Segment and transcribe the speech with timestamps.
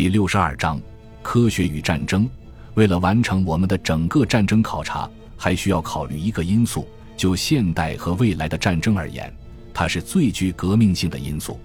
[0.00, 0.80] 第六十二章
[1.22, 2.26] 科学与战争。
[2.72, 6.88] 为了完成我们的整个战争考察，还需要考虑一个因素。
[7.18, 9.30] 就现代和未来的战争而言，
[9.74, 11.60] 它是最具革命性的因素。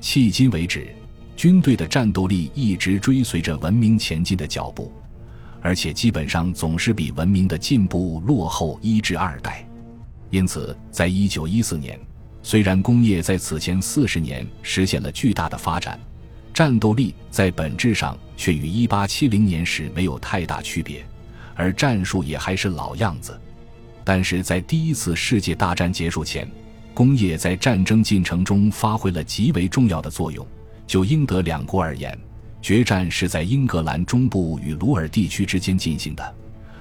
[0.00, 0.88] 迄今为止，
[1.36, 4.90] 军队的战斗力一直追随着文明前进的脚步，
[5.60, 9.68] 而且基本上总是比文明的进步落后一至二代。
[10.30, 12.00] 因此，在一九一四年，
[12.42, 16.00] 虽然工业在此前四十年实现了巨大的发展，
[16.56, 21.06] 战斗力在本质上却与一八七零年时没有太大区别，
[21.54, 23.38] 而战术也还是老样子。
[24.02, 26.50] 但是在第一次世界大战结束前，
[26.94, 30.46] 工业在战争进程中发挥了极为重要的作用。
[30.86, 32.18] 就英德两国而言，
[32.62, 36.34] 决战是在英格兰中部与鲁尔地区之间进行的，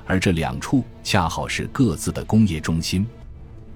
[0.06, 3.06] 而这两处恰好是各自的工业中心。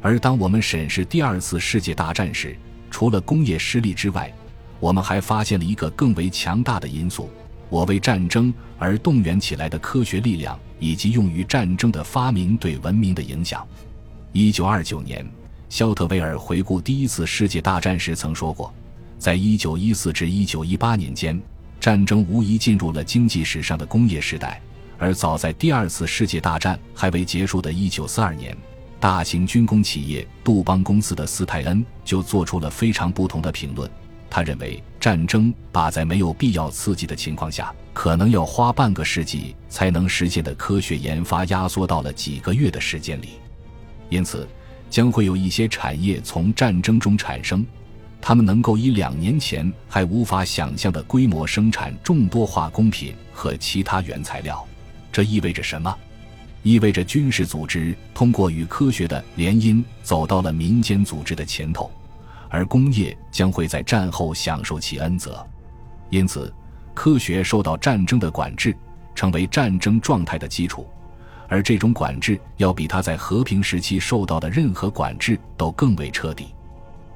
[0.01, 2.55] 而当我们审视第二次世界大战时，
[2.89, 4.33] 除了工业失利之外，
[4.79, 7.29] 我们还发现了一个更为强大的因素。
[7.69, 13.67] 我为战争而动员起来的科学力量，以及用于战争的发明对文明的影响。
[14.31, 15.23] 一九二九年，
[15.69, 18.73] 肖特威尔回顾第一次世界大战时曾说过，
[19.19, 21.39] 在一九一四至一九一八年间，
[21.79, 24.59] 战争无疑进入了经济史上的工业时代。
[24.97, 28.57] 而早在第二次世界大战还未结束的一九四二年，
[28.99, 33.89] 大型军工企业杜邦公司的斯泰恩就做出了非常不同的评论。
[34.29, 43.29] 他认为，战争把在没有必要刺激的情况下，可能要花半个世纪才能实现的科学研发压缩到了几个月的时间里。
[44.09, 44.47] 因此，
[44.89, 47.65] 将会有一些产业从战争中产生，
[48.21, 54.63] 他们能够以两年前还无法想象的规模生产众多化工品和其他原材料。
[55.11, 55.95] 这意味着什么？
[56.61, 61.89] 意味着军事组织通过与科学的联姻走到了民间组织的前头。
[62.49, 65.45] 而工业将会在战后享受其恩泽，
[66.09, 66.51] 因此，
[66.95, 68.75] 科学受到战争的管制，
[69.13, 70.87] 成为战争状态的基础。
[71.47, 76.47] 而这种管制要比它在和平时期受到的任何管制都更为彻底。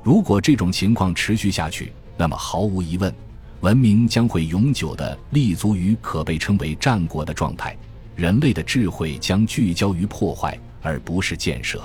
[0.03, 3.13] 如果这种情况持续下去，那么毫无疑问，
[3.61, 7.75] 文明将会永久地立足于可被称为战国的状态，
[8.15, 11.81] 人类的智慧将聚焦于破坏而不是建设。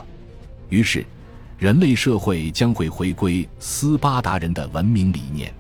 [0.68, 1.04] 于是。
[1.58, 5.52] 人类社会将会回归斯巴达人的文明理念。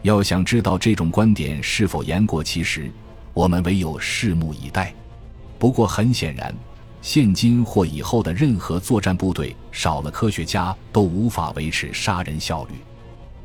[0.00, 2.90] 要想知道这种观点是否言过其实，
[3.34, 4.94] 我们唯有拭目以待。
[5.58, 6.54] 不过很显然，
[7.02, 12.70] 现今或以后的任何作战部队少了科学家都无法维持杀人效率。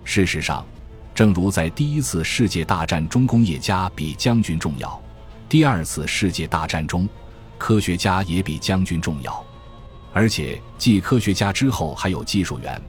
[0.06, 0.66] 事实上，
[1.14, 4.98] 正如在第一次世界大战中工业家比将军重要，
[5.50, 7.08] 第二次世界大战中，
[7.58, 9.44] 科学家也比将军重要。
[10.14, 12.82] 而且，继科学家之后还有技术员，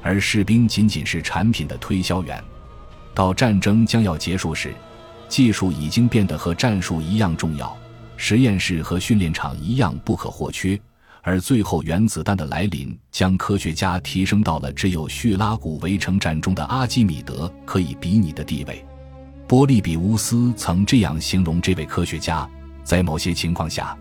[0.00, 2.42] 而士兵仅仅是产品的推销员。
[3.14, 4.72] 到战争将要结束时，
[5.28, 7.76] 技术已经变得和战术一样重要，
[8.16, 10.80] 实验室和训练场一样不可或缺。
[11.20, 18.84] 而最后原子弹的来临，将科学家提升到了只有叙拉古围城战中的阿基米德可以比拟的地位。
[19.46, 22.48] 波利比乌斯曾这样形容这位科学家：
[22.82, 23.96] 在某些情况下。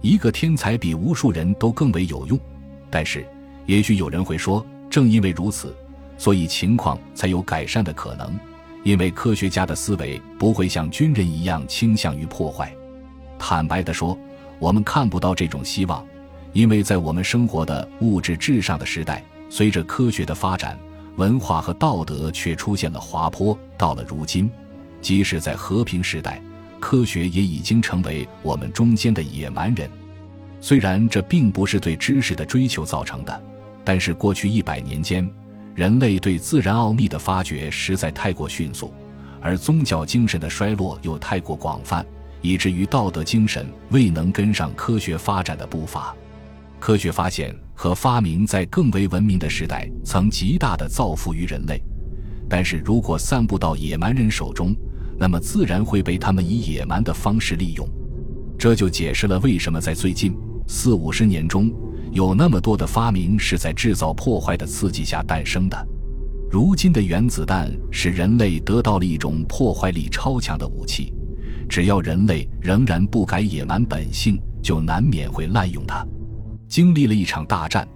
[0.00, 2.38] 一个天才比无数人都更为有用，
[2.90, 3.26] 但是，
[3.66, 5.74] 也许有人会说，正因为如此，
[6.16, 8.32] 所以情况才有改善的可能。
[8.82, 12.74] 因为科学家的思维不会像军人一样倾向于破坏。
[13.38, 14.18] 坦白地说，
[14.58, 16.02] 我们看不到这种希望，
[16.54, 20.78] 因为在我们生活的物质至上的时代，随着科学的发展，
[21.16, 23.56] 文化和道德却出现了滑坡。
[23.76, 24.50] 到了如今，
[25.02, 26.40] 即使在和平时代。
[26.80, 29.88] 科学也已经成为我们中间的野蛮人，
[30.60, 33.42] 虽然这并不是对知识的追求造成的，
[33.84, 35.30] 但是过去一百年间，
[35.74, 38.92] 人类对自然奥秘的发掘实在太过迅速，
[39.40, 42.04] 而宗教精神的衰落又太过广泛，
[42.40, 46.14] 以至于道德精神未能跟上科学发展的步伐。
[46.78, 51.78] 科学发现和发明在更为文明的时代曾极大的造福于人类，
[52.48, 54.74] 但是如果散布到野蛮人手中，
[55.20, 57.86] 那么自然会被他们以野蛮的方式利用，
[58.58, 60.34] 这就解释了为什么在最近
[60.66, 61.70] 四五十年中，
[62.10, 65.86] 有那么多的发明是在制造破坏的刺激下诞生的。
[66.50, 71.12] 如今的原子弹使人类得到了一种破坏力超强的武器，
[71.68, 76.02] 只要人类仍然不改野蛮本性，就难免会滥用它。
[76.66, 77.86] 经历了一场大战，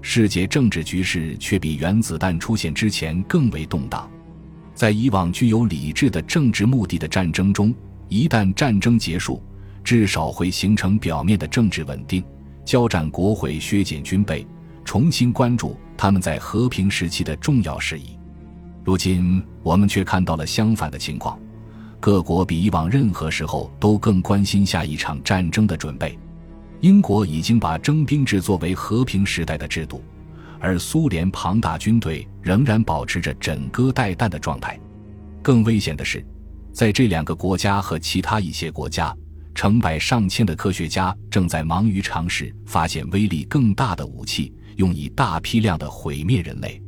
[0.00, 4.08] 世界政治局势却比原子弹出现之前更为动荡。
[4.78, 7.74] 在以往具有理智的政治目的的战争中，
[8.08, 9.42] 一旦战争结束，
[9.82, 12.22] 至少会形成表面的政治稳定。
[12.64, 14.46] 交战国会削减军备，
[14.84, 18.16] 重新关注他们在和平时期的重要事宜。
[18.84, 21.36] 如今，我们却看到了相反的情况：
[21.98, 26.16] 各国比以往任何时候都更关心下一场战争的准备。
[26.82, 30.04] 英国已经把征兵制作为和平时代的制度，
[30.60, 34.78] 而苏联庞大军队仍然保持着枕戈待旦的状态。
[35.42, 36.24] 更危险的是，
[36.72, 39.14] 在这两个国家和其他一些国家，
[39.54, 46.82] 成百上千的科学家正在忙于尝试发现威力更大的武器，用以大批量的毁灭人类。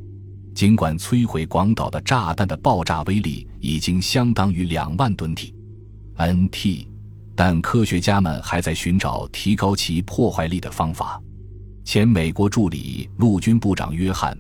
[0.54, 5.54] 尽管摧毁广岛的炸弹的爆炸威力已经相当于两万吨体
[6.18, 6.86] （Nt），
[7.34, 11.22] 但科学家们还在寻找提高其破坏力的方法。
[11.84, 14.32] 前美国助理陆军部长约翰·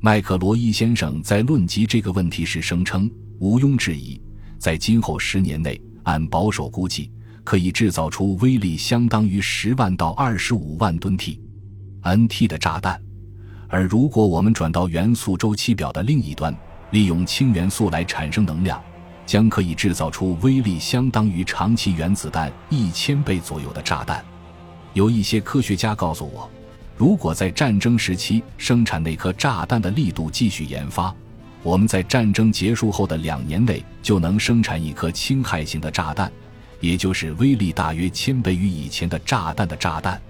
[0.00, 3.10] 麦克罗伊先生在论及这个问题时声称
[3.40, 4.20] ：“毋庸置疑，
[4.58, 7.10] 在今后十年内，按保守估计，
[7.44, 13.00] 可以制造出威力相当于十万到二十五万吨 T，nT 的炸弹。”
[13.68, 16.54] 而如果我们转到元素周期表的另一端，
[16.90, 18.82] 利用氢元素来产生能量，
[19.24, 24.22] 将可以制造出威力相当于长期原子弹一千倍左右的炸弹。
[24.92, 26.50] 有一些科学家告诉我，
[27.00, 31.14] 如果在战争时期生产那颗炸弹的力度继续研发，
[31.62, 36.30] 我们在战争结束后的两年内就能生产一颗氢氦型的炸弹，
[36.78, 40.20] 也就是威力大约千倍于以前的炸弹的炸弹。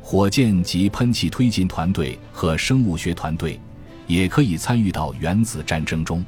[0.00, 3.60] 火箭及喷气推进团队和生物学团队
[4.06, 6.24] 也可以参与到原子战争中。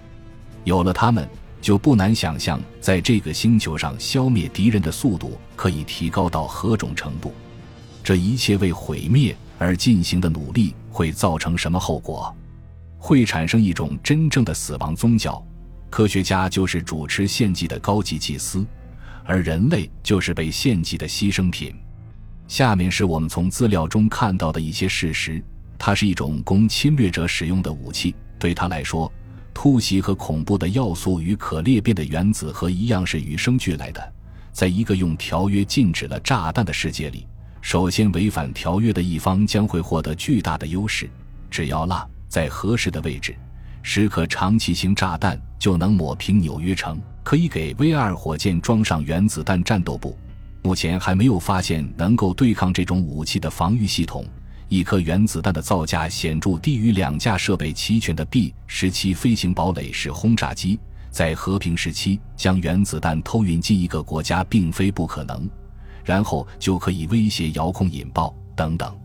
[0.64, 1.28] 有了它们，
[1.62, 7.32] 就不难想象，在这个星球上消灭敌人的速度可以提高到何种程度。
[8.02, 12.34] 这一切为毁灭而进行的努力会造成什么后果？
[12.98, 15.44] 会产生一种真正的死亡宗教，
[15.90, 18.66] 科学家就是主持献祭的高级祭司，
[19.24, 21.74] 而人类就是被献祭的牺牲品。
[22.48, 25.42] 下面是我们从资料中看到的一些事实：
[25.78, 28.14] 它是一种供侵略者使用的武器。
[28.38, 29.12] 对他来说，
[29.54, 34.12] 突袭和恐怖的要素与可裂变的原子核一样是与生俱来的。
[34.52, 37.26] 在一个用条约禁止了炸弹的世界里，
[37.60, 41.08] 首先违反条约的一方将会获得巨大的优势。
[41.50, 43.34] 只要落在合适的位置，
[43.82, 50.16] 十颗长期型炸弹就能抹平纽约城，可以给 V 二火箭装上原子弹战斗部。
[50.62, 54.26] 目前还没有发现能够对抗这种武器的防御系统。
[54.68, 60.78] 一颗原子弹的造价显著低于两架设备齐全的 B 十七飞行堡垒式轰炸机。
[61.08, 65.48] 在和平时期，将原子弹偷运进一个国家并非不可能，
[66.06, 68.96] 然后就可以威胁遥控引爆等等。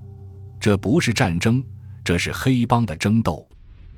[0.59, 1.61] 这不是战争，
[2.03, 3.45] 这是黑帮的争斗。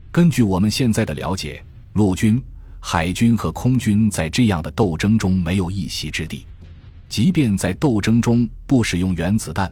[0.09, 1.61] 根据我们现在的了解，
[1.93, 2.41] 陆军、
[2.79, 6.45] 海军和空军在这样的斗争中没有一席之地。
[7.09, 9.71] 即便在斗争中不使用原子弹，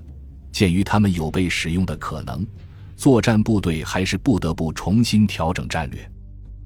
[0.51, 2.45] 鉴于他们有被使用的可能，
[2.97, 6.11] 作战部队还是不得不重新调整战略。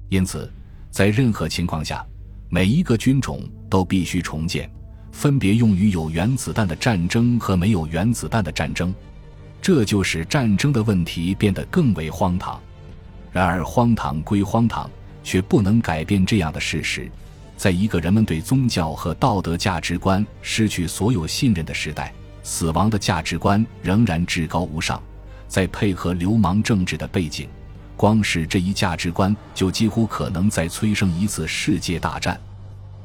[0.08, 0.52] 因此，
[0.90, 2.04] 在任何情况下，
[2.48, 3.40] 每一个军种
[3.70, 4.70] 都必须重建，
[5.12, 8.94] 分别用于有原子弹的战争和没有原子弹的战争。
[9.62, 12.60] 这就使战争的问题变得更为荒唐。
[13.32, 14.88] 然而，荒唐归荒唐，
[15.24, 17.10] 却不能改变这样的事实。
[17.56, 22.12] 在一个人们对宗教和道德价值观失去所有信任的时代，
[22.42, 25.02] 死亡的价值观仍然至高无上。
[25.48, 27.48] 在配合流氓政治的背景，
[27.96, 32.38] 光是这一价值观就几乎可能再催生一次世界大战。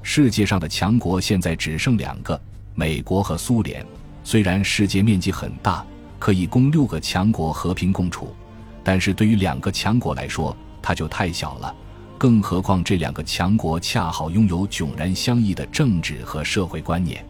[0.04, 2.40] 世界上的强国现在只剩两个：
[2.74, 3.86] 美国和苏联。
[4.24, 5.86] 虽然世界面积很大，
[6.20, 8.36] 可以供六个强国和平共处，
[8.84, 11.76] 但是对于两个强国来说，它就太小了。
[12.18, 17.26] 更何况，这两个强国恰好拥有迥然相异的政治和社会观念。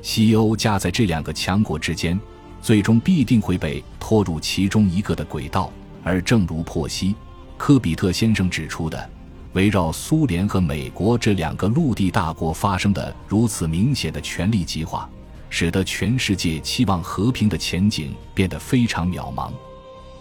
[0.00, 2.18] 西欧夹在这两个强国之间，
[2.62, 5.70] 最终必定会被拖入其中一个的轨道。
[6.02, 7.10] 而正如珀西·
[7.58, 9.10] 科比特先生指出的，
[9.52, 15.08] 围绕苏联和美国这两个陆地大国发生的如此明显的权力极化，
[15.50, 19.52] 使得全世界期望和平的前景变得非常渺茫。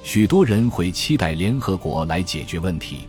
[0.04, 3.08] 许多人会期待联合国来解决问题。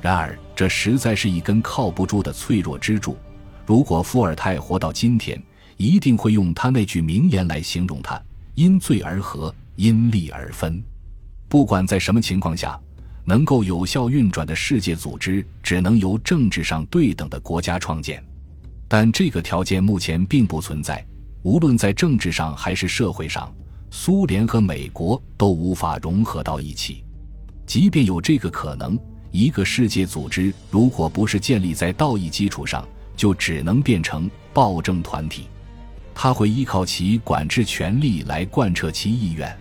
[0.00, 3.18] 然而，这实在是一根靠不住的脆弱支柱。
[3.66, 5.40] 如果伏尔泰活到今天，
[5.76, 8.20] 一定会用他那句名言来形容它
[8.54, 10.82] ：“因罪而和，因利而分。”
[11.48, 12.80] 不管在什么情况下，
[13.30, 18.20] 能够有效运转的世界组织，只能由政治上对等的国家创建。
[18.88, 21.06] 但这个条件目前并不存在。
[21.42, 23.48] 无论在政治上还是社会上，
[23.88, 27.04] 苏联和美国都无法融合到一起。
[27.66, 28.98] 即便有这个可能。
[29.30, 32.84] 一个世界组织，如果不是建立在道义基础上，
[33.16, 35.44] 就只能变成暴政团体。
[36.12, 39.56] 他会依靠其管制权力来贯彻其意愿，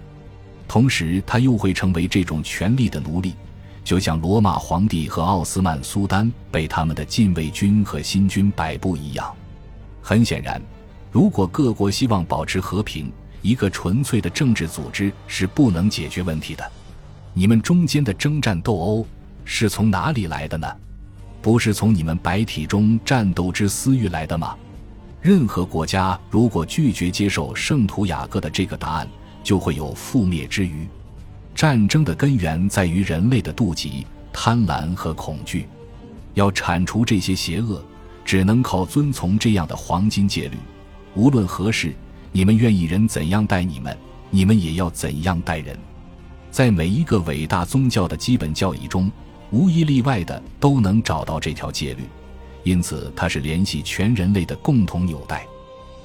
[0.67, 3.35] 同时他又会成为这种权力的奴隶，
[3.89, 9.35] 就像罗马皇帝和奥斯曼苏丹被他们的禁卫军和新军摆布一样。
[9.99, 10.61] 很显然，
[11.11, 16.71] 如果各国希望保持和平，一个纯粹的政治组织是不能解决问题的。
[17.33, 19.07] 你们中间的征战斗殴
[19.43, 20.67] 是从哪里来的呢？
[21.41, 24.55] 不是从你们白体中战斗之私欲来的吗？
[25.19, 29.07] 任何国家如果拒绝接受圣图雅各的这个答案，
[29.43, 30.87] 就会有覆灭之虞。
[31.59, 35.67] 战争的根源在于人类的妒忌、贪婪和恐惧。
[36.35, 37.83] 要铲除这些邪恶，
[38.23, 40.55] 只能靠遵从这样的黄金戒律：
[41.15, 41.93] 无论何事，
[42.31, 43.93] 你们愿意人怎样待你们，
[44.29, 45.77] 你们也要怎样待人。
[46.49, 49.11] 在每一个伟大宗教的基本教义中，
[49.51, 52.03] 无一例外的都能找到这条戒律，
[52.63, 55.45] 因此它是联系全人类的共同纽带。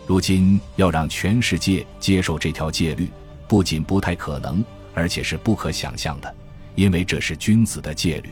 [0.04, 3.08] 如今要让全世界接受这条戒律，
[3.46, 4.64] 不仅不太可能。
[4.95, 6.35] 而且是不可想象的，
[6.75, 8.31] 因为这是君子的戒律。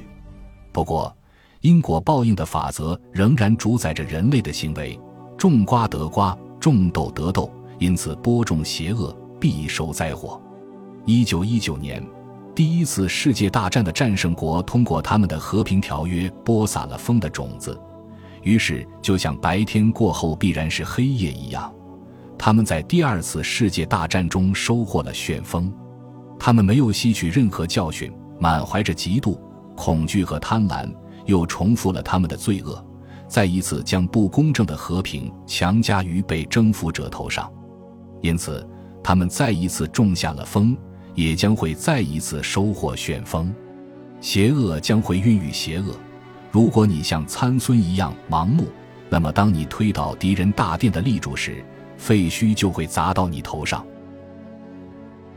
[0.72, 1.14] 不过，
[1.60, 4.98] 因果报应的法则仍然主宰着人类的行为：
[5.36, 7.52] 种瓜得瓜，种豆得豆。
[7.78, 10.40] 因此，播种邪恶必受灾祸。
[11.04, 12.00] 一九一九年，
[12.54, 17.76] 第一次世界大战的战胜国通过他们的和平条约播撒了风的种子，
[18.42, 21.74] 于是就像白天过后必然是黑夜一样，
[22.38, 25.72] 他们在第二次世界大战中收获了旋风。
[26.44, 29.38] 他们没有吸取任何教训，满怀着嫉妒、
[29.76, 30.92] 恐惧和贪婪，
[31.24, 32.84] 又重复了他们的罪恶，
[33.28, 37.48] 再一次将不公正的和平强加于被征服者头上。
[38.22, 38.68] 因此，
[39.04, 40.76] 他们再一次种下了风，
[41.14, 43.54] 也将会再一次收获旋风。
[44.20, 45.94] 邪恶将会孕育邪恶。
[46.50, 48.64] 如果你像参孙一样盲目，
[49.08, 51.64] 那么当你推倒敌人大殿的立柱时，
[51.96, 53.86] 废墟就会砸到你头上。